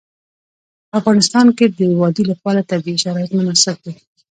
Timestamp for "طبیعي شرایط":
2.71-3.31